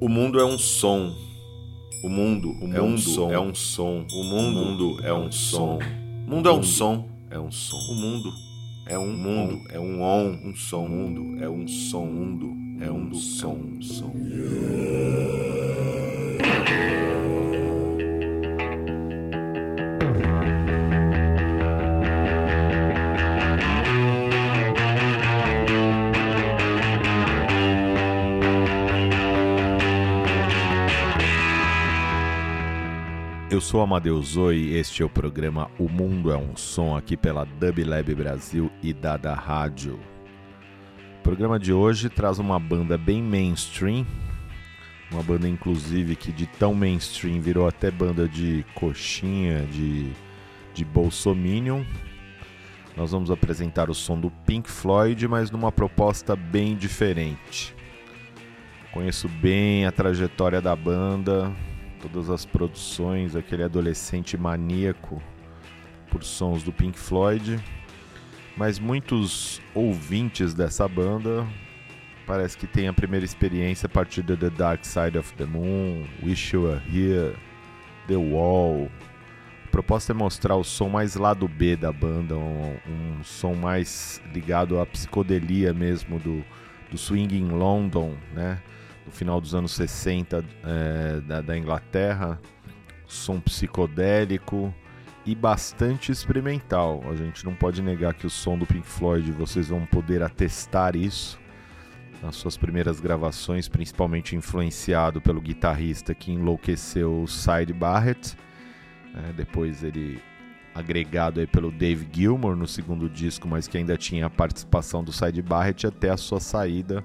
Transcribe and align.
O 0.00 0.08
mundo 0.08 0.38
é 0.38 0.44
um 0.44 0.56
som. 0.56 1.12
O 2.04 2.08
mundo, 2.08 2.56
o 2.62 2.72
é, 2.72 2.80
um 2.80 2.96
som. 2.96 3.32
é 3.32 3.40
um 3.40 3.52
som. 3.52 4.06
O 4.12 4.22
mundo, 4.22 4.60
o 4.60 4.64
mundo 4.64 5.04
é 5.04 5.12
um 5.12 5.32
som. 5.32 5.80
O 6.24 6.30
mundo 6.30 6.48
é 6.48 6.52
um 6.52 6.62
som. 6.62 7.08
É 7.28 7.38
um 7.38 7.50
som. 7.50 7.76
O 7.76 7.94
mundo 7.96 8.32
é 8.86 8.96
um 8.96 9.12
mundo, 9.12 9.60
é 9.70 9.80
um 9.80 10.00
on, 10.00 10.38
um 10.44 10.54
som. 10.54 10.84
O 10.84 10.88
mundo 10.88 11.42
é 11.42 11.48
um 11.48 11.66
som. 11.66 12.06
Mundo 12.06 12.56
é 12.80 12.88
um 12.88 13.12
som, 13.12 13.54
um 13.54 13.82
som. 13.82 14.12
Eu 33.58 33.62
sou 33.62 33.82
Amadeus 33.82 34.36
Oi 34.36 34.56
e 34.56 34.76
este 34.76 35.02
é 35.02 35.04
o 35.04 35.10
programa 35.10 35.68
O 35.80 35.88
Mundo 35.88 36.30
é 36.30 36.36
um 36.36 36.56
Som 36.56 36.96
aqui 36.96 37.16
pela 37.16 37.44
Dub 37.44 37.82
Lab 37.82 38.14
Brasil 38.14 38.70
e 38.80 38.92
Dada 38.92 39.34
Rádio. 39.34 39.98
O 41.18 41.22
programa 41.24 41.58
de 41.58 41.72
hoje 41.72 42.08
traz 42.08 42.38
uma 42.38 42.56
banda 42.60 42.96
bem 42.96 43.20
mainstream, 43.20 44.06
uma 45.10 45.24
banda 45.24 45.48
inclusive 45.48 46.14
que 46.14 46.30
de 46.30 46.46
tão 46.46 46.72
mainstream 46.72 47.40
virou 47.40 47.66
até 47.66 47.90
banda 47.90 48.28
de 48.28 48.64
coxinha, 48.76 49.66
de, 49.66 50.12
de 50.72 50.84
bolsominion. 50.84 51.82
Nós 52.96 53.10
vamos 53.10 53.28
apresentar 53.28 53.90
o 53.90 53.94
som 53.94 54.20
do 54.20 54.30
Pink 54.46 54.70
Floyd, 54.70 55.26
mas 55.26 55.50
numa 55.50 55.72
proposta 55.72 56.36
bem 56.36 56.76
diferente. 56.76 57.74
Conheço 58.92 59.28
bem 59.28 59.84
a 59.84 59.90
trajetória 59.90 60.60
da 60.60 60.76
banda, 60.76 61.52
todas 62.00 62.30
as 62.30 62.44
produções, 62.44 63.36
aquele 63.36 63.62
adolescente 63.62 64.36
maníaco 64.36 65.22
por 66.10 66.24
sons 66.24 66.62
do 66.62 66.72
Pink 66.72 66.98
Floyd. 66.98 67.58
Mas 68.56 68.78
muitos 68.78 69.60
ouvintes 69.74 70.54
dessa 70.54 70.88
banda 70.88 71.46
parece 72.26 72.58
que 72.58 72.66
têm 72.66 72.88
a 72.88 72.92
primeira 72.92 73.24
experiência 73.24 73.86
a 73.86 73.88
partir 73.88 74.22
de 74.22 74.36
The 74.36 74.50
Dark 74.50 74.84
Side 74.84 75.16
of 75.16 75.32
the 75.34 75.46
Moon, 75.46 76.06
Wish 76.22 76.54
You 76.54 76.64
Were 76.64 76.82
Here, 76.86 77.36
The 78.06 78.16
Wall. 78.16 78.90
A 79.64 79.70
proposta 79.70 80.12
é 80.12 80.14
mostrar 80.14 80.56
o 80.56 80.64
som 80.64 80.88
mais 80.88 81.14
lado 81.14 81.46
B 81.46 81.76
da 81.76 81.92
banda, 81.92 82.34
um, 82.36 82.76
um 82.86 83.22
som 83.22 83.54
mais 83.54 84.20
ligado 84.32 84.80
à 84.80 84.86
psicodelia 84.86 85.72
mesmo 85.72 86.18
do, 86.18 86.44
do 86.90 86.98
swing 86.98 87.36
in 87.36 87.48
London, 87.48 88.14
né? 88.34 88.60
No 89.08 89.12
final 89.12 89.40
dos 89.40 89.54
anos 89.54 89.72
60 89.72 90.44
é, 90.62 91.20
da, 91.20 91.40
da 91.40 91.58
Inglaterra, 91.58 92.38
som 93.06 93.40
psicodélico 93.40 94.72
e 95.24 95.34
bastante 95.34 96.12
experimental. 96.12 97.02
A 97.10 97.16
gente 97.16 97.44
não 97.44 97.54
pode 97.54 97.80
negar 97.80 98.12
que 98.12 98.26
o 98.26 98.30
som 98.30 98.58
do 98.58 98.66
Pink 98.66 98.86
Floyd, 98.86 99.32
vocês 99.32 99.68
vão 99.68 99.86
poder 99.86 100.22
atestar 100.22 100.94
isso 100.94 101.38
nas 102.22 102.36
suas 102.36 102.56
primeiras 102.58 103.00
gravações, 103.00 103.66
principalmente 103.66 104.36
influenciado 104.36 105.22
pelo 105.22 105.40
guitarrista 105.40 106.14
que 106.14 106.30
enlouqueceu 106.30 107.22
o 107.22 107.26
Side 107.26 107.72
Barrett. 107.72 108.36
É, 109.14 109.32
depois 109.32 109.82
ele 109.82 110.20
agregado 110.74 111.40
aí 111.40 111.46
pelo 111.46 111.70
Dave 111.70 112.06
Gilmour 112.12 112.54
no 112.54 112.68
segundo 112.68 113.08
disco, 113.08 113.48
mas 113.48 113.66
que 113.66 113.78
ainda 113.78 113.96
tinha 113.96 114.26
a 114.26 114.30
participação 114.30 115.02
do 115.02 115.12
Side 115.12 115.40
Barrett 115.40 115.86
até 115.86 116.10
a 116.10 116.16
sua 116.16 116.40
saída 116.40 117.02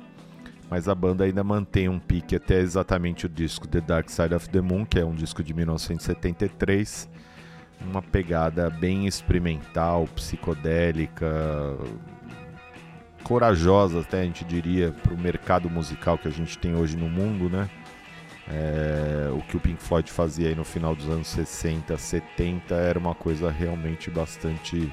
mas 0.73 0.87
a 0.87 0.95
banda 0.95 1.23
ainda 1.23 1.43
mantém 1.43 1.87
um 1.87 1.99
pique 1.99 2.35
até 2.35 2.59
exatamente 2.59 3.27
o 3.27 3.29
disco 3.29 3.67
The 3.67 3.79
Dark 3.79 4.09
Side 4.09 4.33
of 4.33 4.49
the 4.49 4.59
Moon, 4.59 4.87
que 4.87 4.97
é 4.97 5.05
um 5.05 5.13
disco 5.13 5.43
de 5.43 5.53
1973, 5.53 7.07
uma 7.79 8.01
pegada 8.01 8.71
bem 8.71 9.05
experimental, 9.05 10.07
psicodélica, 10.15 11.27
corajosa 13.23 13.99
até 13.99 14.21
a 14.21 14.23
gente 14.23 14.43
diria 14.43 14.91
para 14.91 15.13
o 15.13 15.17
mercado 15.17 15.69
musical 15.69 16.17
que 16.17 16.27
a 16.27 16.31
gente 16.31 16.57
tem 16.57 16.73
hoje 16.73 16.97
no 16.97 17.07
mundo, 17.07 17.55
né? 17.55 17.69
É, 18.47 19.29
o 19.31 19.43
que 19.43 19.55
o 19.55 19.59
Pink 19.59 19.79
Floyd 19.79 20.11
fazia 20.11 20.49
aí 20.49 20.55
no 20.55 20.63
final 20.65 20.95
dos 20.95 21.07
anos 21.07 21.27
60, 21.27 21.95
70 21.95 22.73
era 22.73 22.97
uma 22.97 23.13
coisa 23.13 23.51
realmente 23.51 24.09
bastante 24.09 24.91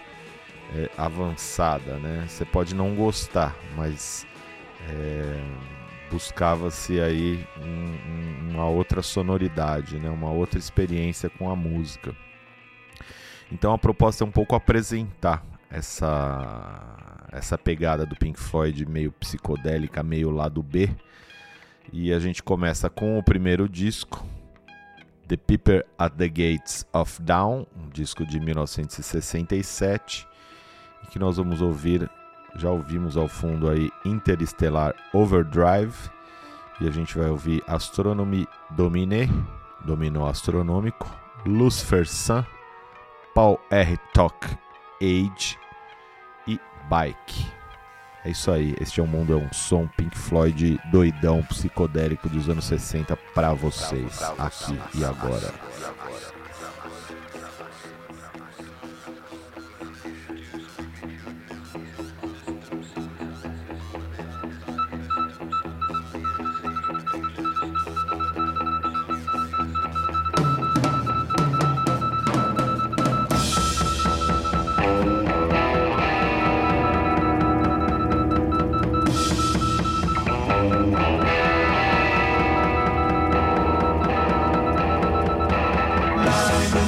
é, 0.77 0.91
avançada, 0.99 1.95
né? 1.95 2.27
Você 2.29 2.45
pode 2.45 2.75
não 2.75 2.95
gostar, 2.95 3.57
mas 3.75 4.27
é, 4.89 5.43
buscava-se 6.11 7.01
aí 7.01 7.47
um, 7.59 8.51
uma 8.51 8.67
outra 8.67 9.03
sonoridade, 9.03 9.99
né? 9.99 10.11
uma 10.11 10.31
outra 10.31 10.59
experiência 10.59 11.31
com 11.31 11.51
a 11.51 11.57
música. 11.57 12.15
Então 13.53 13.73
a 13.73 13.79
proposta 13.79 14.25
é 14.25 14.27
um 14.27 14.31
pouco 14.31 14.55
apresentar 14.55 15.45
essa, 15.71 17.27
essa 17.33 17.57
pegada 17.57 18.05
do 18.05 18.17
Pink 18.17 18.39
Floyd 18.39 18.85
meio 18.87 19.13
psicodélica, 19.13 20.03
meio 20.03 20.31
lado 20.31 20.63
B. 20.63 20.91
E 21.93 22.13
a 22.13 22.19
gente 22.19 22.43
começa 22.43 22.89
com 22.89 23.19
o 23.19 23.23
primeiro 23.23 23.69
disco, 23.69 24.25
The 25.27 25.37
Piper 25.37 25.87
at 25.99 26.15
the 26.15 26.29
Gates 26.29 26.87
of 26.93 27.21
Dawn, 27.23 27.65
um 27.77 27.89
disco 27.89 28.25
de 28.25 28.39
1967, 28.39 30.27
e 31.03 31.07
que 31.09 31.19
nós 31.19 31.37
vamos 31.37 31.61
ouvir 31.61 32.09
já 32.55 32.71
ouvimos 32.71 33.17
ao 33.17 33.29
fundo 33.29 33.69
aí 33.69 33.91
Interstellar 34.05 34.95
Overdrive 35.13 35.95
e 36.81 36.89
a 36.89 36.91
gente 36.91 37.17
vai 37.19 37.29
ouvir 37.29 37.63
Astronomy 37.67 38.49
Domine, 38.71 39.29
Dominó 39.85 40.27
Astronômico, 40.27 41.11
Lucifer 41.45 42.07
Sun, 42.07 42.45
Paul 43.35 43.61
R. 43.71 43.99
Talk 44.13 44.47
Age 45.01 45.59
e 46.47 46.59
Bike. 46.89 47.47
É 48.25 48.31
isso 48.31 48.51
aí, 48.51 48.75
este 48.81 49.01
é 49.01 49.03
o 49.03 49.07
mundo, 49.07 49.33
é 49.33 49.37
um 49.37 49.51
som 49.53 49.87
Pink 49.97 50.17
Floyd 50.17 50.79
doidão, 50.91 51.43
psicodélico 51.43 52.29
dos 52.29 52.51
anos 52.51 52.67
60 52.67 53.17
para 53.35 53.55
vocês, 53.55 54.23
aqui 54.39 54.79
e 54.95 55.05
agora. 55.05 55.55
loose 56.11 56.30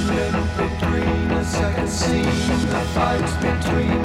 between 0.06 1.30
us. 1.32 1.54
I 1.56 1.72
can 1.74 1.88
see 1.88 2.22
the 2.22 2.80
fight 2.94 3.28
between 3.40 4.01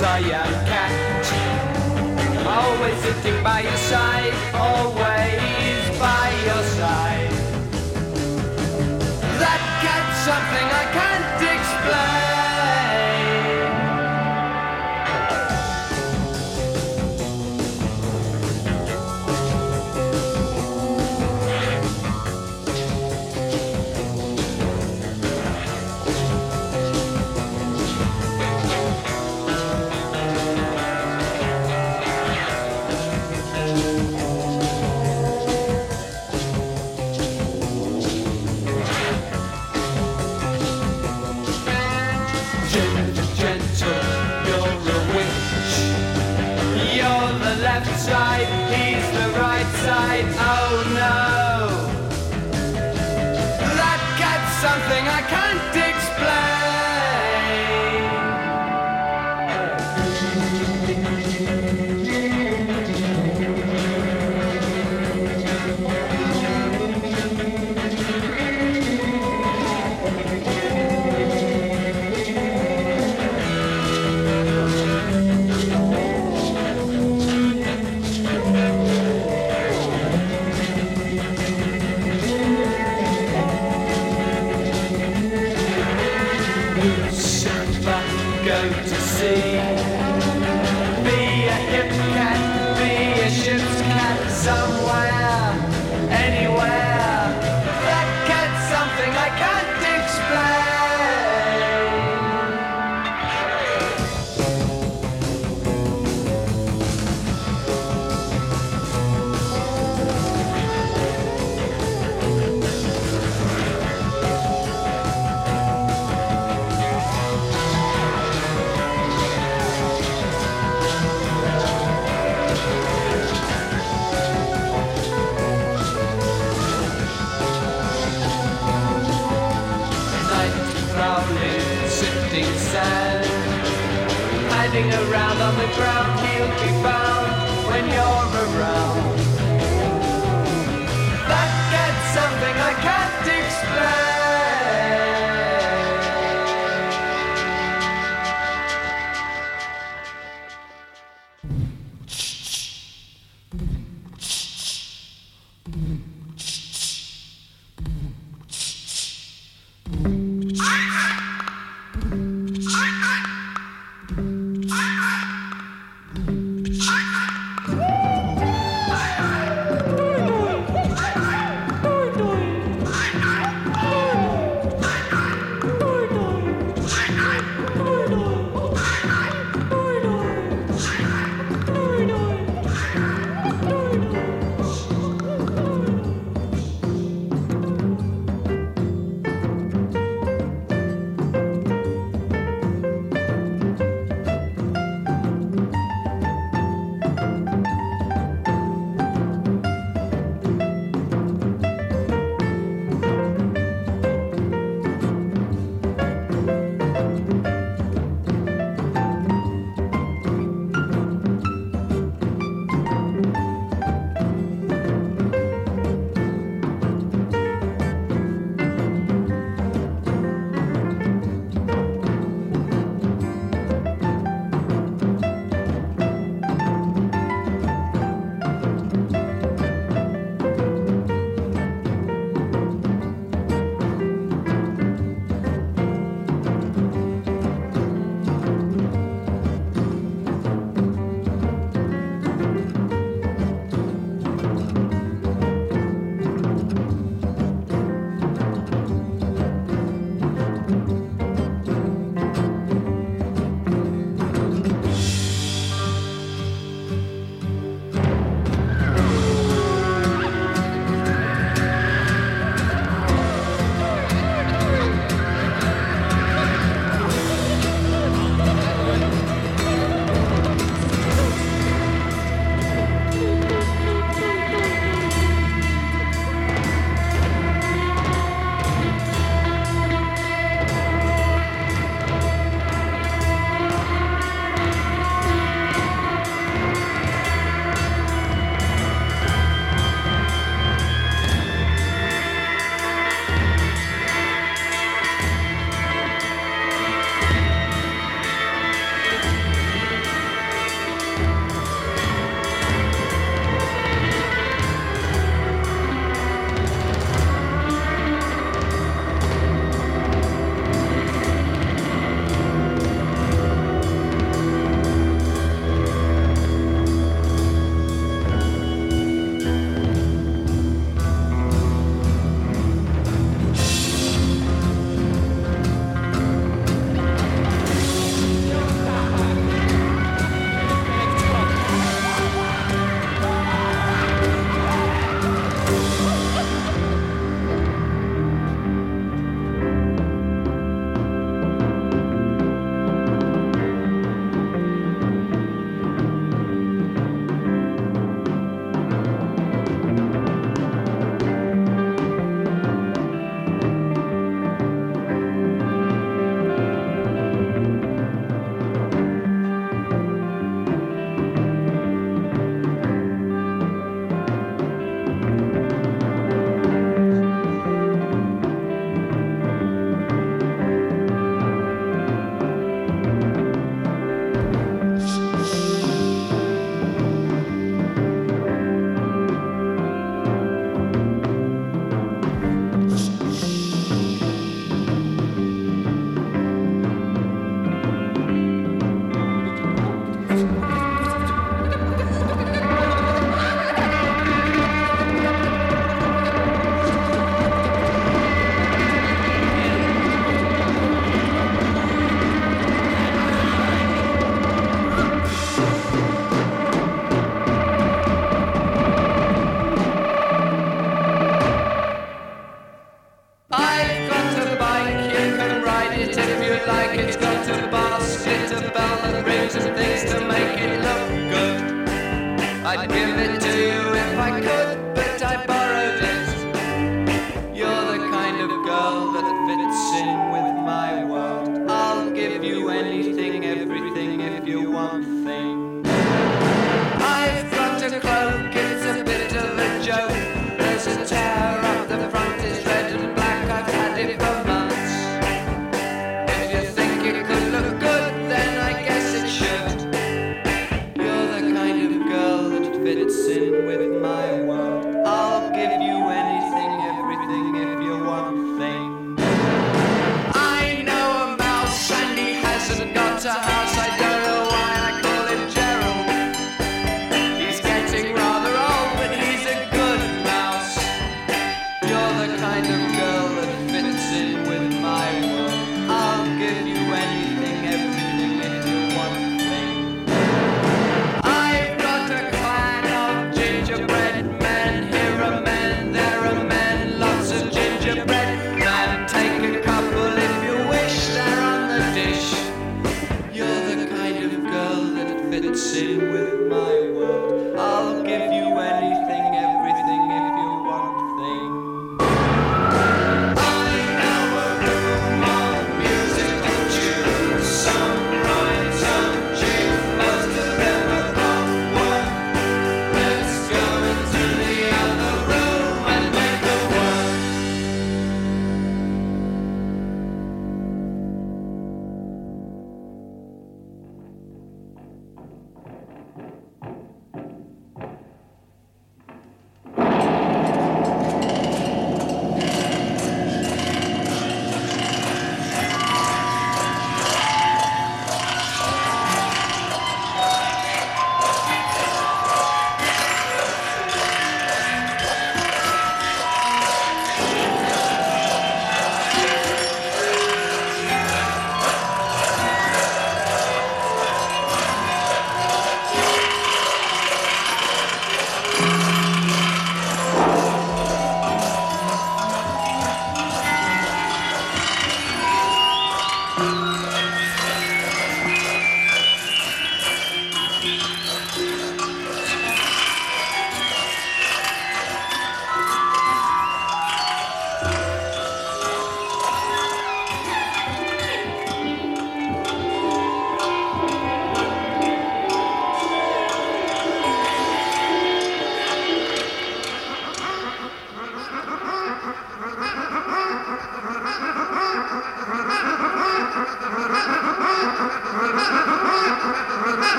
young 0.00 0.54
cat. 0.64 0.92
Always 2.46 2.96
sitting 3.02 3.42
by 3.42 3.60
your 3.60 3.76
side, 3.76 4.32
always 4.54 4.99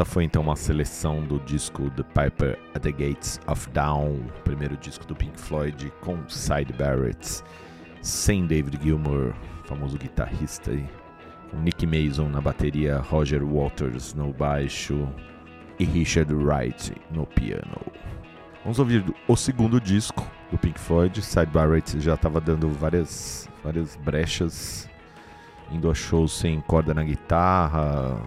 Esta 0.00 0.12
foi 0.14 0.24
então 0.24 0.40
uma 0.40 0.56
seleção 0.56 1.22
do 1.22 1.38
disco 1.40 1.90
The 1.90 2.02
Piper 2.02 2.58
at 2.74 2.80
the 2.80 2.90
Gates 2.90 3.38
of 3.46 3.68
Dawn, 3.68 4.20
primeiro 4.44 4.74
disco 4.78 5.04
do 5.04 5.14
Pink 5.14 5.38
Floyd 5.38 5.92
com 6.00 6.26
Side 6.26 6.72
Barrett, 6.72 7.42
sem 8.00 8.46
David 8.46 8.82
Gilmour, 8.82 9.34
famoso 9.66 9.98
guitarrista 9.98 10.72
com 11.50 11.58
Nick 11.58 11.86
Mason 11.86 12.30
na 12.30 12.40
bateria, 12.40 12.96
Roger 12.96 13.44
Waters 13.44 14.14
no 14.14 14.32
baixo 14.32 15.06
e 15.78 15.84
Richard 15.84 16.32
Wright 16.32 16.94
no 17.10 17.26
piano. 17.26 17.78
Vamos 18.62 18.78
ouvir 18.78 19.04
o 19.28 19.36
segundo 19.36 19.78
disco 19.78 20.26
do 20.50 20.56
Pink 20.56 20.80
Floyd. 20.80 21.20
Side 21.20 21.52
Barrett 21.52 22.00
já 22.00 22.14
estava 22.14 22.40
dando 22.40 22.70
várias, 22.70 23.50
várias 23.62 23.96
brechas, 23.96 24.88
indo 25.70 25.90
a 25.90 25.94
shows 25.94 26.32
sem 26.32 26.58
corda 26.62 26.94
na 26.94 27.04
guitarra, 27.04 28.18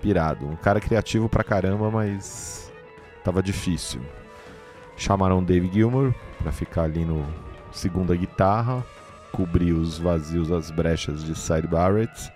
pirado. 0.00 0.46
Um 0.46 0.56
cara 0.56 0.80
criativo 0.80 1.28
pra 1.28 1.44
caramba, 1.44 1.90
mas 1.90 2.70
tava 3.24 3.42
difícil. 3.42 4.00
Chamaram 4.96 5.42
Dave 5.42 5.70
Gilmour 5.72 6.14
pra 6.38 6.52
ficar 6.52 6.82
ali 6.82 7.04
no 7.04 7.24
segunda 7.72 8.16
guitarra, 8.16 8.84
cobrir 9.32 9.72
os 9.72 9.98
vazios, 9.98 10.50
as 10.50 10.70
brechas 10.70 11.22
de 11.24 11.38
Side 11.38 11.66
Barrett. 11.68 12.32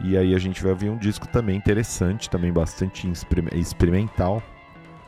E 0.00 0.16
aí 0.16 0.34
a 0.34 0.38
gente 0.38 0.62
vai 0.62 0.72
ouvir 0.72 0.90
um 0.90 0.98
disco 0.98 1.26
também 1.28 1.56
interessante, 1.56 2.28
também 2.28 2.52
bastante 2.52 3.08
exper- 3.10 3.54
experimental. 3.54 4.42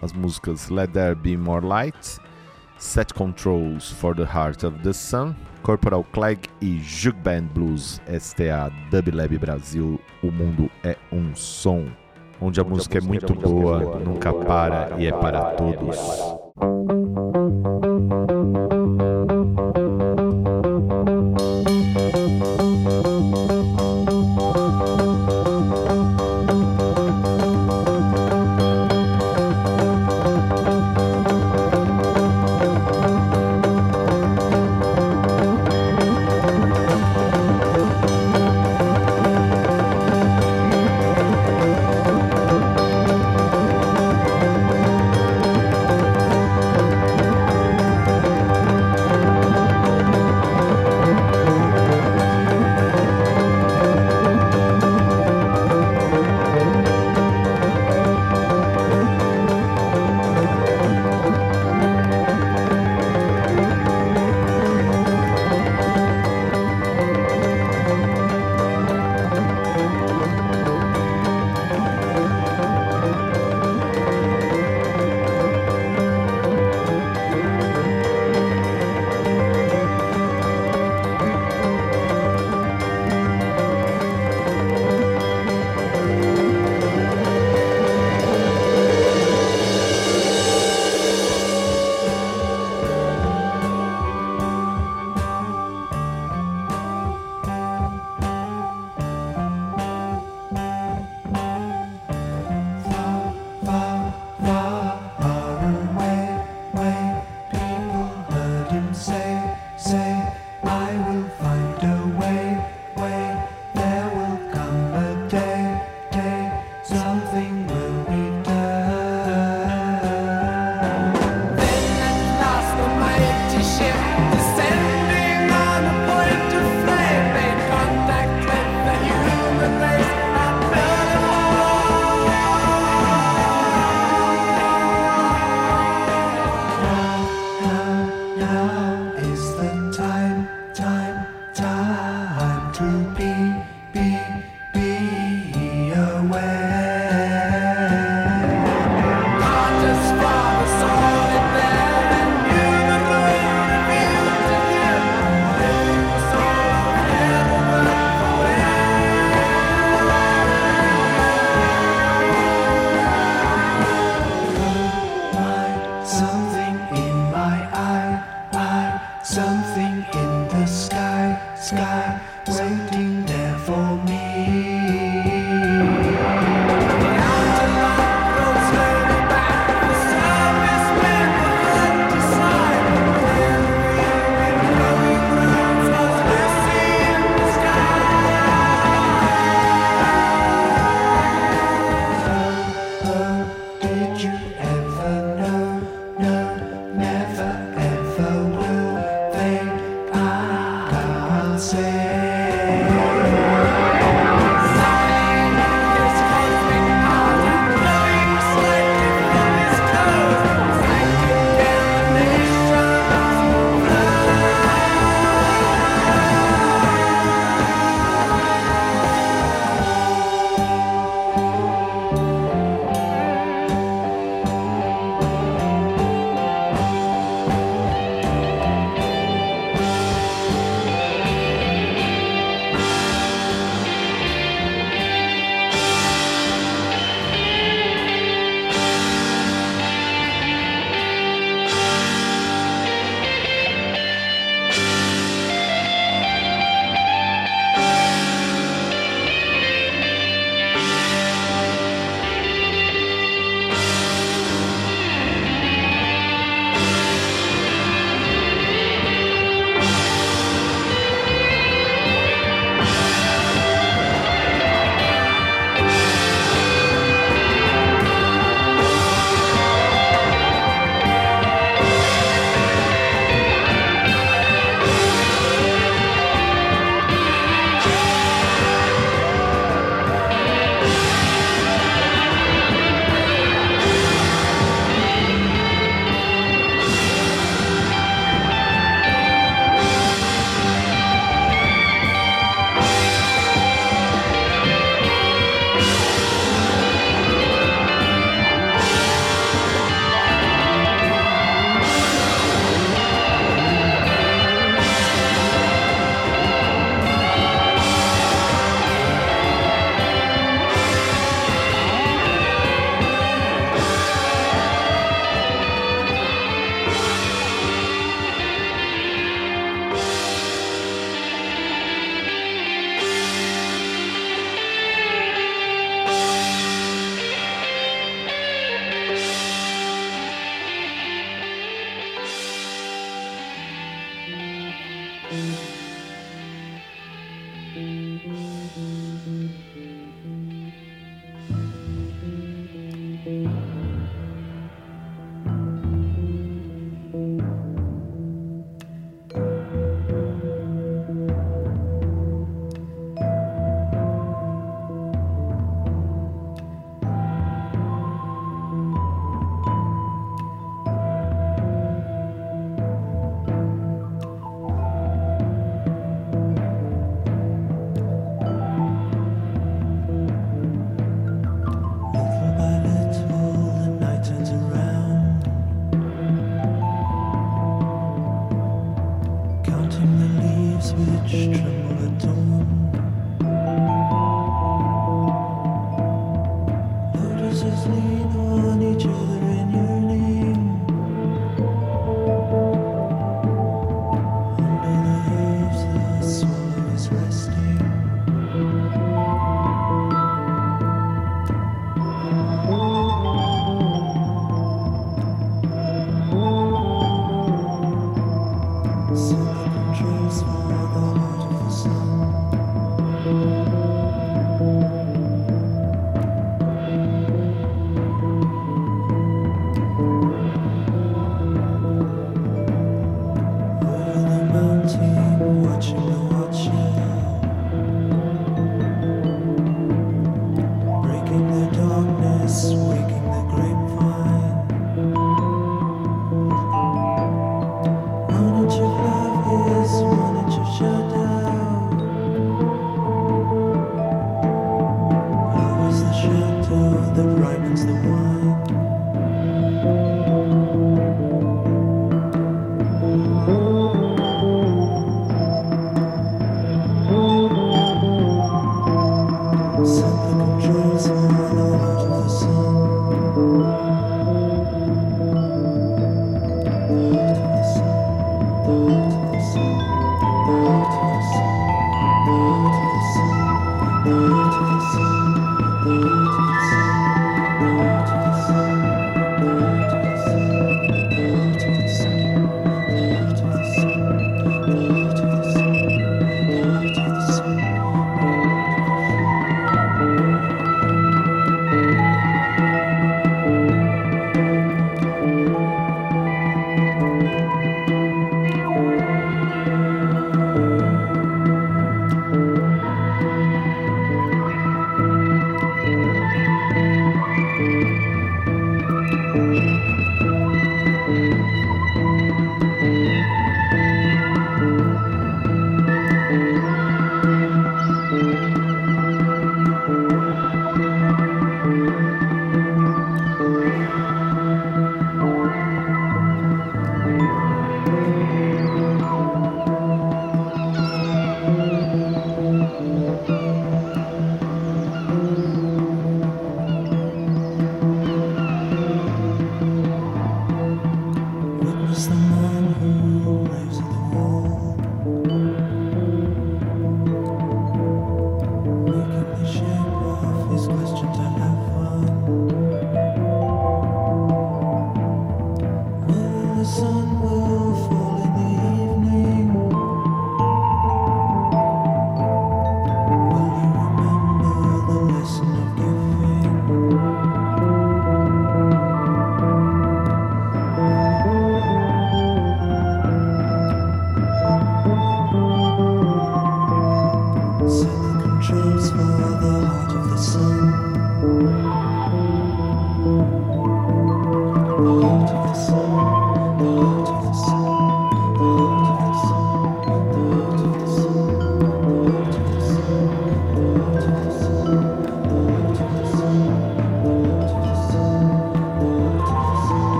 As 0.00 0.12
músicas 0.12 0.68
Let 0.68 0.90
There 0.92 1.14
Be 1.14 1.36
More 1.36 1.64
Light, 1.64 2.18
Set 2.78 3.12
Controls 3.12 3.90
for 3.90 4.14
the 4.14 4.24
Heart 4.24 4.64
of 4.64 4.78
the 4.82 4.92
Sun, 4.92 5.34
Corporal 5.62 6.04
Clegg 6.12 6.48
e 6.60 6.78
Jug 6.78 7.18
Band 7.18 7.48
Blues. 7.52 8.00
Esta 8.06 8.44
é 8.44 8.50
a 8.50 8.70
Dub 8.90 9.10
Lab 9.12 9.36
Brasil, 9.36 10.00
O 10.22 10.30
Mundo 10.30 10.70
é 10.84 10.96
um 11.12 11.34
Som. 11.34 11.86
Onde 12.40 12.60
a 12.60 12.64
música 12.64 12.98
é 12.98 13.00
muito 13.00 13.34
boa, 13.34 13.98
nunca 13.98 14.32
para 14.32 14.94
e 14.96 15.06
é 15.06 15.12
para 15.12 15.40
todos. 15.56 15.98
Let 19.68 19.87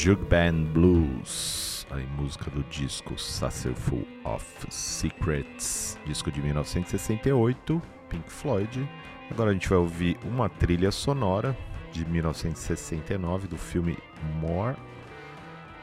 joke? 0.00 0.20
Jug 0.20 0.24
Band 0.26 0.64
Blues, 0.72 1.86
a 1.90 1.96
música 2.20 2.50
do 2.50 2.62
disco 2.64 3.18
Saucerful 3.18 4.06
of 4.24 4.44
Secrets, 4.70 5.98
disco 6.06 6.30
de 6.32 6.40
1968, 6.40 7.82
Pink 8.08 8.30
Floyd. 8.32 8.88
Agora 9.30 9.50
a 9.50 9.52
gente 9.52 9.68
vai 9.68 9.78
ouvir 9.78 10.18
uma 10.24 10.48
trilha 10.48 10.90
sonora 10.90 11.56
de 11.92 12.04
1969 12.06 13.46
do 13.46 13.58
filme 13.58 13.98
More. 14.40 14.76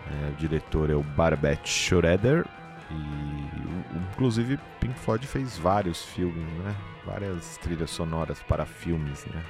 É, 0.07 0.29
o 0.31 0.33
diretor 0.35 0.89
é 0.89 0.95
o 0.95 1.03
Barbet 1.03 1.69
Schroeder 1.69 2.45
e 2.89 3.97
inclusive 4.13 4.59
Pink 4.79 4.97
Floyd 4.99 5.27
fez 5.27 5.57
vários 5.57 6.03
filmes, 6.03 6.43
né? 6.63 6.75
Várias 7.05 7.57
trilhas 7.57 7.91
sonoras 7.91 8.41
para 8.43 8.65
filmes, 8.65 9.25
né? 9.27 9.43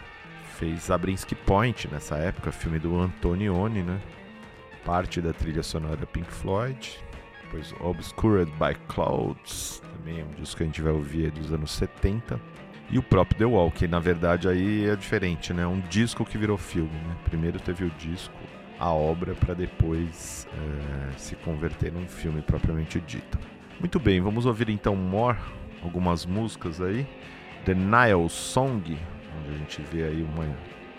Fez 0.60 0.92
Abrinsky 0.92 1.36
Point 1.36 1.88
nessa 1.92 2.18
época, 2.18 2.52
filme 2.52 2.80
do 2.80 3.00
Antonioni, 3.00 3.82
né? 3.82 4.02
Parte 4.88 5.20
da 5.20 5.34
trilha 5.34 5.62
sonora 5.62 6.06
Pink 6.06 6.32
Floyd. 6.32 6.98
Depois 7.44 7.76
Obscured 7.82 8.50
by 8.54 8.74
Clouds, 8.88 9.82
também 9.98 10.22
é 10.22 10.24
um 10.24 10.42
disco 10.42 10.58
que 10.58 10.64
a 10.64 10.66
gente 10.66 10.82
vai 10.82 10.94
ouvir 10.94 11.28
é 11.28 11.30
dos 11.30 11.52
anos 11.52 11.72
70. 11.72 12.40
E 12.90 12.98
o 12.98 13.04
próprio 13.04 13.38
The 13.38 13.46
Wall, 13.46 13.70
que 13.70 13.86
na 13.86 14.00
verdade 14.00 14.48
aí 14.48 14.88
é 14.88 14.96
diferente, 14.96 15.52
né? 15.54 15.68
Um 15.68 15.82
disco 15.82 16.24
que 16.24 16.38
virou 16.38 16.58
filme, 16.58 16.90
né? 16.90 17.18
Primeiro 17.26 17.60
teve 17.60 17.84
o 17.84 17.90
disco, 18.00 18.34
a 18.80 18.90
obra, 18.90 19.36
para 19.36 19.54
depois 19.54 20.48
eh, 20.54 21.12
se 21.18 21.36
converter 21.36 21.92
num 21.92 22.08
filme 22.08 22.42
propriamente 22.42 23.02
dito. 23.02 23.38
Muito 23.82 24.00
bem, 24.00 24.22
vamos 24.22 24.46
ouvir 24.46 24.70
então 24.70 24.96
More, 24.96 25.38
algumas 25.84 26.26
músicas 26.26 26.80
aí. 26.80 27.06
The 27.66 27.74
Nile 27.74 28.30
Song, 28.30 28.98
onde 29.38 29.54
a 29.54 29.58
gente 29.58 29.82
vê 29.92 30.04
aí 30.04 30.24
uma 30.24 30.46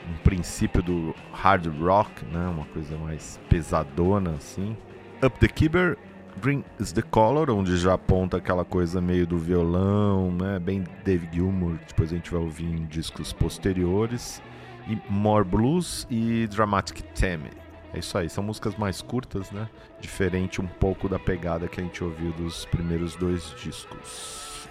um 0.08 0.16
princípio 0.22 0.82
do 0.82 1.14
hard 1.32 1.66
rock, 1.80 2.24
né? 2.26 2.48
Uma 2.48 2.64
coisa 2.66 2.96
mais 2.96 3.38
pesadona 3.48 4.30
assim. 4.36 4.76
Up 5.24 5.38
the 5.38 5.48
Kibber, 5.48 5.96
Green 6.40 6.64
is 6.78 6.92
the 6.92 7.02
Color, 7.02 7.50
onde 7.50 7.76
já 7.76 7.94
aponta 7.94 8.36
aquela 8.36 8.64
coisa 8.64 9.00
meio 9.00 9.26
do 9.26 9.36
violão, 9.36 10.30
né? 10.30 10.58
Bem 10.58 10.84
Dave 11.04 11.28
Gilmour, 11.32 11.78
depois 11.86 12.12
a 12.12 12.16
gente 12.16 12.30
vai 12.30 12.40
ouvir 12.40 12.66
em 12.66 12.86
discos 12.86 13.32
posteriores. 13.32 14.40
E 14.86 14.98
More 15.10 15.44
Blues 15.44 16.06
e 16.08 16.46
Dramatic 16.46 17.02
Theme. 17.14 17.50
É 17.92 17.98
isso 17.98 18.16
aí, 18.16 18.28
são 18.28 18.44
músicas 18.44 18.76
mais 18.76 19.02
curtas, 19.02 19.50
né? 19.50 19.68
Diferente 20.00 20.60
um 20.60 20.66
pouco 20.66 21.08
da 21.08 21.18
pegada 21.18 21.68
que 21.68 21.80
a 21.80 21.84
gente 21.84 22.02
ouviu 22.02 22.32
dos 22.32 22.64
primeiros 22.66 23.16
dois 23.16 23.54
discos. 23.62 24.68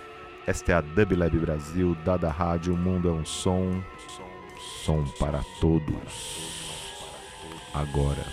Esta 0.48 0.72
é 0.72 0.76
a 0.76 0.82
Dub 0.82 1.14
Lab 1.14 1.38
Brasil, 1.38 1.96
Dada 2.06 2.30
Rádio, 2.30 2.76
mundo 2.76 3.10
é 3.10 3.12
um 3.12 3.26
som, 3.26 3.84
som 4.08 4.27
para 5.20 5.44
todos. 5.60 5.84
Agora. 7.74 8.24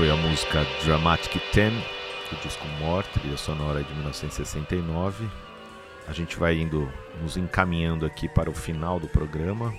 Foi 0.00 0.10
a 0.10 0.16
música 0.16 0.66
Dramatic 0.82 1.42
Ten, 1.52 1.72
do 2.30 2.42
disco 2.42 2.66
Mort, 2.80 3.06
trilha 3.12 3.36
sonora 3.36 3.84
de 3.84 3.92
1969. 3.96 5.28
A 6.08 6.12
gente 6.14 6.38
vai 6.38 6.58
indo, 6.58 6.90
nos 7.20 7.36
encaminhando 7.36 8.06
aqui 8.06 8.26
para 8.26 8.48
o 8.48 8.54
final 8.54 8.98
do 8.98 9.06
programa. 9.06 9.74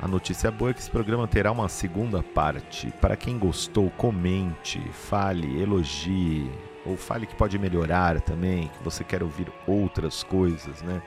A 0.00 0.08
notícia 0.08 0.50
boa 0.50 0.70
é 0.70 0.72
que 0.72 0.80
esse 0.80 0.90
programa 0.90 1.28
terá 1.28 1.52
uma 1.52 1.68
segunda 1.68 2.22
parte. 2.22 2.90
Para 2.98 3.14
quem 3.14 3.38
gostou, 3.38 3.90
comente, 3.90 4.80
fale, 4.90 5.60
elogie, 5.60 6.50
ou 6.86 6.96
fale 6.96 7.26
que 7.26 7.36
pode 7.36 7.58
melhorar 7.58 8.22
também, 8.22 8.68
que 8.68 8.82
você 8.82 9.04
quer 9.04 9.22
ouvir 9.22 9.52
outras 9.66 10.22
coisas, 10.22 10.80
né? 10.80 11.02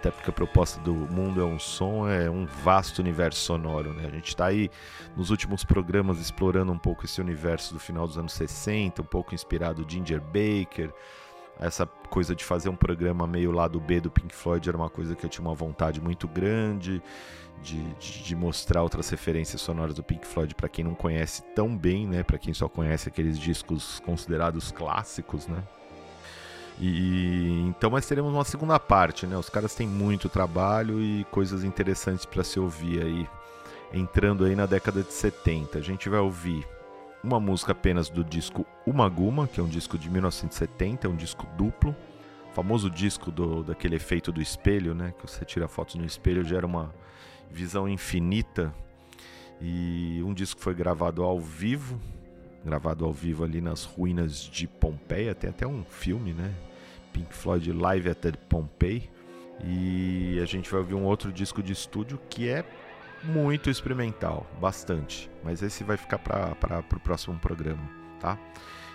Até 0.00 0.10
porque 0.10 0.30
a 0.30 0.32
proposta 0.32 0.80
do 0.80 0.94
Mundo 0.94 1.42
é 1.42 1.44
um 1.44 1.58
Som 1.58 2.08
é 2.08 2.30
um 2.30 2.46
vasto 2.46 3.00
universo 3.00 3.38
sonoro, 3.38 3.92
né? 3.92 4.06
A 4.06 4.10
gente 4.10 4.28
está 4.28 4.46
aí 4.46 4.70
nos 5.14 5.28
últimos 5.28 5.62
programas 5.62 6.18
explorando 6.18 6.72
um 6.72 6.78
pouco 6.78 7.04
esse 7.04 7.20
universo 7.20 7.74
do 7.74 7.78
final 7.78 8.06
dos 8.06 8.16
anos 8.16 8.32
60, 8.32 9.02
um 9.02 9.04
pouco 9.04 9.34
inspirado 9.34 9.84
Ginger 9.86 10.22
Baker. 10.22 10.90
Essa 11.60 11.84
coisa 11.84 12.34
de 12.34 12.42
fazer 12.42 12.70
um 12.70 12.74
programa 12.74 13.26
meio 13.26 13.52
lado 13.52 13.78
B 13.78 14.00
do 14.00 14.10
Pink 14.10 14.34
Floyd 14.34 14.66
era 14.66 14.78
uma 14.78 14.88
coisa 14.88 15.14
que 15.14 15.26
eu 15.26 15.28
tinha 15.28 15.46
uma 15.46 15.54
vontade 15.54 16.00
muito 16.00 16.26
grande 16.26 17.02
de, 17.62 17.82
de, 17.96 18.22
de 18.22 18.34
mostrar 18.34 18.82
outras 18.82 19.10
referências 19.10 19.60
sonoras 19.60 19.94
do 19.94 20.02
Pink 20.02 20.26
Floyd 20.26 20.54
para 20.54 20.70
quem 20.70 20.82
não 20.82 20.94
conhece 20.94 21.42
tão 21.54 21.76
bem, 21.76 22.06
né? 22.06 22.22
Para 22.22 22.38
quem 22.38 22.54
só 22.54 22.70
conhece 22.70 23.10
aqueles 23.10 23.38
discos 23.38 24.00
considerados 24.00 24.72
clássicos, 24.72 25.46
né? 25.46 25.62
E 26.80 27.66
então 27.68 27.90
nós 27.90 28.06
teremos 28.06 28.32
uma 28.32 28.44
segunda 28.44 28.80
parte, 28.80 29.26
né? 29.26 29.36
Os 29.36 29.50
caras 29.50 29.74
têm 29.74 29.86
muito 29.86 30.30
trabalho 30.30 31.00
e 31.00 31.24
coisas 31.24 31.62
interessantes 31.62 32.24
para 32.24 32.42
se 32.42 32.58
ouvir 32.58 33.02
aí, 33.02 33.28
entrando 33.92 34.46
aí 34.46 34.56
na 34.56 34.64
década 34.64 35.02
de 35.02 35.12
70. 35.12 35.78
A 35.78 35.82
gente 35.82 36.08
vai 36.08 36.20
ouvir 36.20 36.66
uma 37.22 37.38
música 37.38 37.72
apenas 37.72 38.08
do 38.08 38.24
disco 38.24 38.64
Uma 38.86 39.10
Guma, 39.10 39.46
que 39.46 39.60
é 39.60 39.62
um 39.62 39.68
disco 39.68 39.98
de 39.98 40.08
1970, 40.08 41.06
é 41.06 41.10
um 41.10 41.16
disco 41.16 41.46
duplo, 41.54 41.94
famoso 42.54 42.88
disco 42.88 43.30
do, 43.30 43.62
daquele 43.62 43.96
efeito 43.96 44.32
do 44.32 44.40
espelho, 44.40 44.94
né? 44.94 45.12
Que 45.18 45.30
você 45.30 45.44
tira 45.44 45.68
fotos 45.68 45.96
no 45.96 46.06
espelho, 46.06 46.42
gera 46.42 46.64
uma 46.64 46.94
visão 47.50 47.86
infinita. 47.86 48.72
E 49.60 50.22
um 50.24 50.32
disco 50.32 50.58
foi 50.62 50.74
gravado 50.74 51.22
ao 51.22 51.38
vivo, 51.38 52.00
gravado 52.64 53.04
ao 53.04 53.12
vivo 53.12 53.44
ali 53.44 53.60
nas 53.60 53.84
ruínas 53.84 54.38
de 54.38 54.66
Pompeia, 54.66 55.34
tem 55.34 55.50
até 55.50 55.66
um 55.66 55.84
filme, 55.84 56.32
né? 56.32 56.54
Pink 57.12 57.34
Floyd 57.34 57.72
Live 57.72 58.08
at 58.10 58.36
Pompeii. 58.48 59.10
E 59.62 60.40
a 60.42 60.46
gente 60.46 60.70
vai 60.70 60.80
ouvir 60.80 60.94
um 60.94 61.04
outro 61.04 61.30
disco 61.30 61.62
de 61.62 61.72
estúdio 61.72 62.18
que 62.30 62.48
é 62.48 62.64
muito 63.22 63.68
experimental, 63.68 64.46
bastante. 64.60 65.30
Mas 65.44 65.62
esse 65.62 65.84
vai 65.84 65.96
ficar 65.96 66.18
para 66.18 66.80
o 66.80 67.00
próximo 67.00 67.38
programa, 67.38 67.82
tá? 68.18 68.38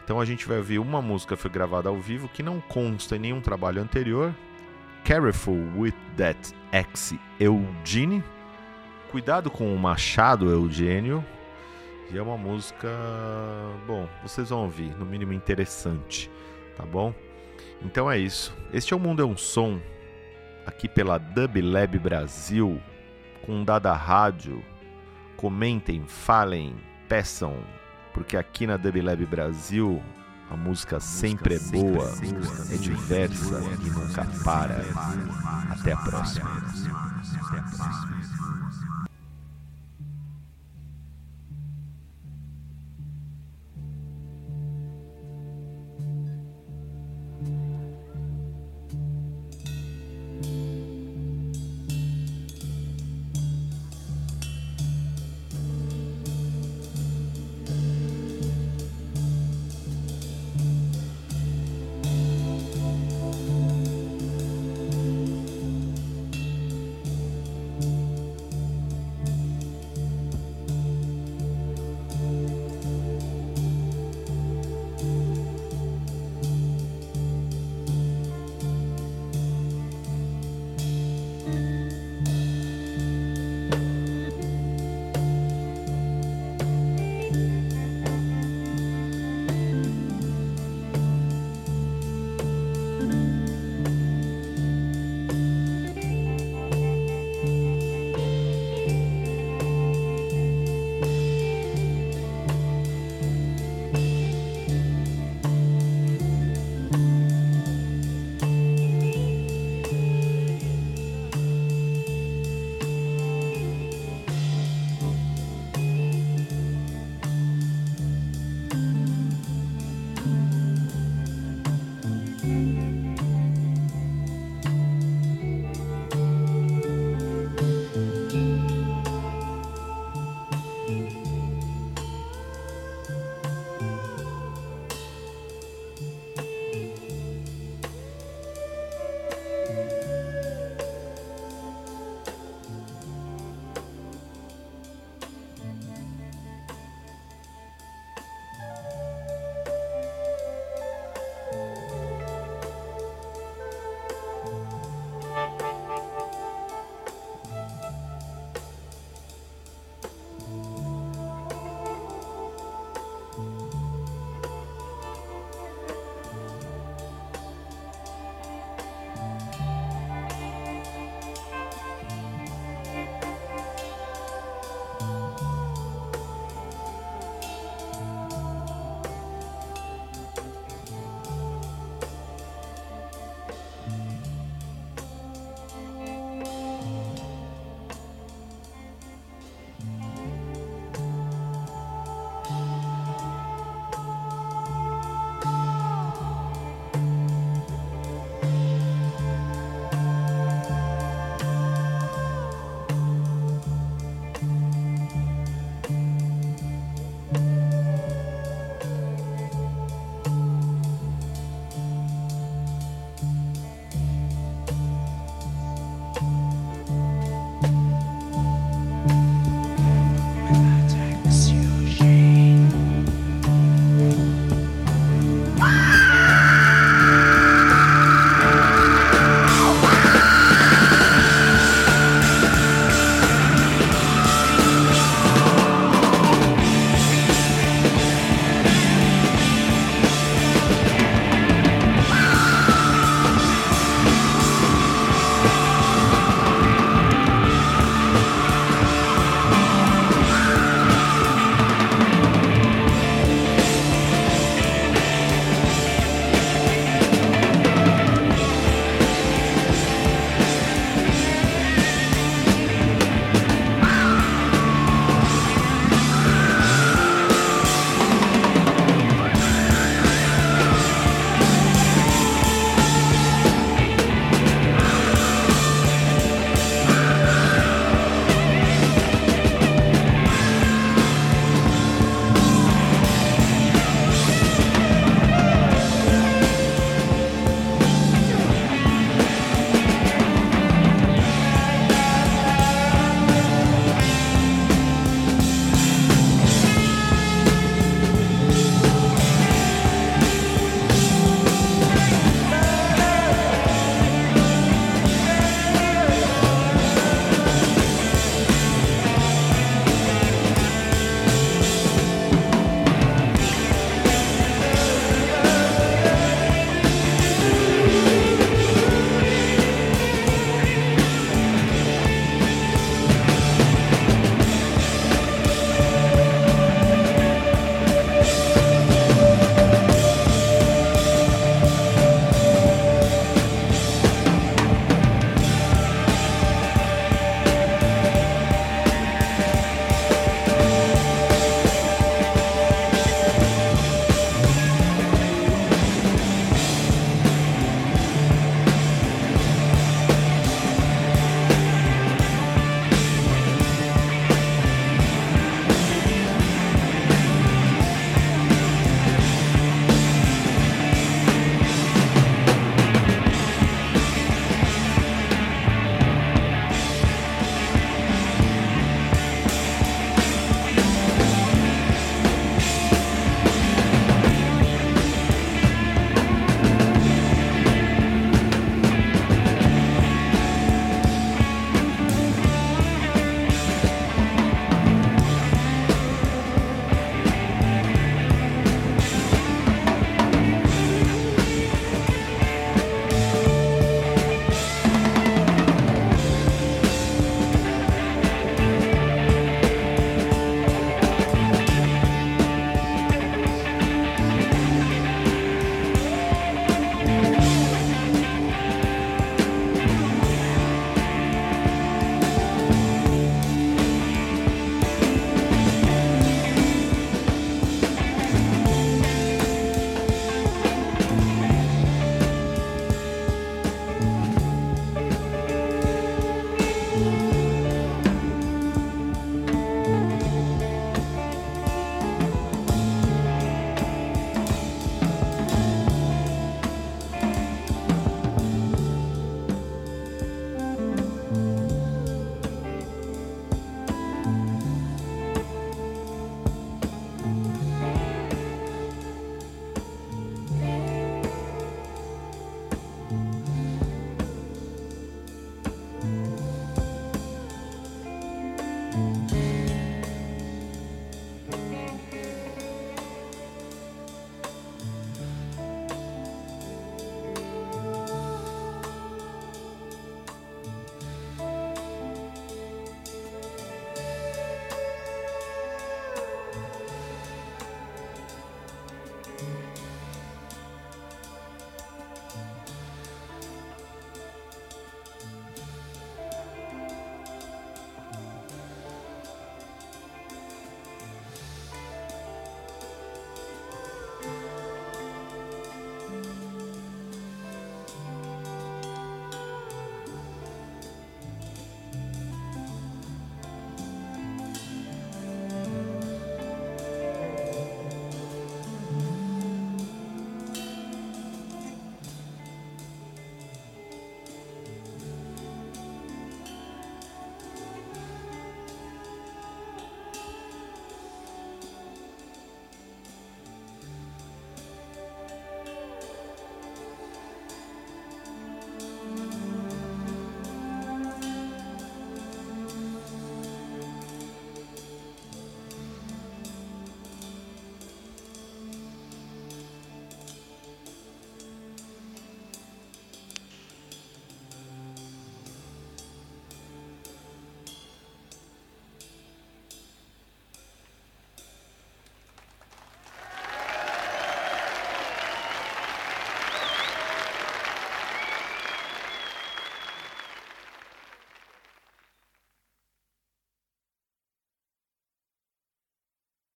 Então 0.03 0.19
a 0.19 0.25
gente 0.25 0.47
vai 0.47 0.57
ouvir 0.57 0.79
uma 0.79 1.01
música 1.01 1.35
que 1.35 1.41
foi 1.41 1.51
gravada 1.51 1.89
ao 1.89 1.99
vivo 1.99 2.27
que 2.27 2.43
não 2.43 2.59
consta 2.61 3.15
em 3.15 3.19
nenhum 3.19 3.41
trabalho 3.41 3.81
anterior. 3.81 4.33
Careful 5.03 5.59
with 5.77 5.93
that 6.17 6.53
ex 6.71 7.13
Eugene. 7.39 8.23
Cuidado 9.11 9.51
com 9.51 9.73
o 9.73 9.77
machado 9.77 10.49
Eugênio. 10.49 11.23
E 12.11 12.17
é 12.17 12.21
uma 12.21 12.37
música, 12.37 12.87
bom, 13.87 14.07
vocês 14.21 14.49
vão 14.49 14.63
ouvir, 14.63 14.95
no 14.95 15.05
mínimo 15.05 15.33
interessante, 15.33 16.29
tá 16.77 16.85
bom? 16.85 17.13
Então 17.81 18.09
é 18.09 18.17
isso. 18.17 18.55
Este 18.73 18.93
é 18.93 18.97
o 18.97 18.99
Mundo 18.99 19.21
é 19.21 19.25
um 19.25 19.37
Som, 19.37 19.79
aqui 20.65 20.87
pela 20.87 21.17
Dub 21.17 21.61
Lab 21.61 21.97
Brasil, 21.99 22.81
com 23.45 23.63
Dada 23.63 23.93
Rádio. 23.93 24.63
Comentem, 25.37 26.03
falem, 26.07 26.75
peçam, 27.07 27.57
porque 28.13 28.37
aqui 28.37 28.65
na 28.65 28.77
Dub 28.77 29.01
Lab 29.01 29.25
Brasil 29.25 30.01
a 30.49 30.55
música 30.55 30.99
sempre 30.99 31.55
é 31.55 31.59
boa, 31.59 32.11
é 32.71 32.77
diversa 32.77 33.61
e 33.81 33.89
nunca 33.89 34.25
para. 34.43 34.83
Até 35.69 35.91
a 35.91 35.97
próxima. 35.97 36.49
Até 36.49 37.59
a 37.59 37.63
próxima. 37.63 38.24